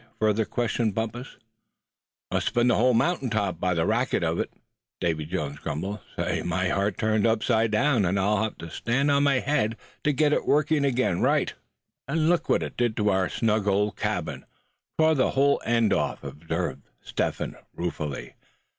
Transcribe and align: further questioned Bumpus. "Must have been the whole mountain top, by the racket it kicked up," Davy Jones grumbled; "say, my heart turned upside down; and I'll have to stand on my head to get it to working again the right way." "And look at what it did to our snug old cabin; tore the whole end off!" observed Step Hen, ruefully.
further 0.19 0.45
questioned 0.45 0.95
Bumpus. 0.95 1.37
"Must 2.31 2.47
have 2.47 2.53
been 2.55 2.69
the 2.69 2.75
whole 2.75 2.95
mountain 2.95 3.29
top, 3.29 3.59
by 3.59 3.75
the 3.75 3.85
racket 3.85 4.23
it 4.23 4.35
kicked 4.35 4.51
up," 4.55 4.59
Davy 4.99 5.25
Jones 5.27 5.59
grumbled; 5.59 5.99
"say, 6.15 6.41
my 6.41 6.69
heart 6.69 6.97
turned 6.97 7.27
upside 7.27 7.69
down; 7.69 8.03
and 8.05 8.19
I'll 8.19 8.41
have 8.41 8.57
to 8.57 8.71
stand 8.71 9.11
on 9.11 9.21
my 9.21 9.37
head 9.41 9.77
to 10.03 10.11
get 10.11 10.33
it 10.33 10.37
to 10.37 10.41
working 10.45 10.85
again 10.85 11.17
the 11.19 11.23
right 11.25 11.51
way." 11.53 11.59
"And 12.07 12.29
look 12.29 12.45
at 12.45 12.49
what 12.49 12.63
it 12.63 12.77
did 12.77 12.97
to 12.97 13.11
our 13.11 13.29
snug 13.29 13.67
old 13.67 13.95
cabin; 13.95 14.45
tore 14.97 15.13
the 15.13 15.29
whole 15.29 15.61
end 15.65 15.93
off!" 15.93 16.23
observed 16.23 16.81
Step 17.03 17.35
Hen, 17.35 17.55
ruefully. 17.75 18.33